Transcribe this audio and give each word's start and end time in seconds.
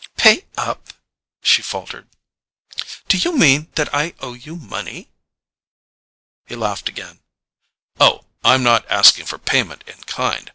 "Pay 0.17 0.45
up?" 0.57 0.93
she 1.43 1.61
faltered. 1.61 2.07
"Do 3.07 3.19
you 3.19 3.37
mean 3.37 3.69
that 3.75 3.93
I 3.93 4.15
owe 4.19 4.33
you 4.33 4.55
money?" 4.55 5.09
He 6.47 6.55
laughed 6.55 6.89
again. 6.89 7.19
"Oh, 7.99 8.25
I'm 8.43 8.63
not 8.63 8.89
asking 8.89 9.27
for 9.27 9.37
payment 9.37 9.83
in 9.85 9.99
kind. 10.05 10.49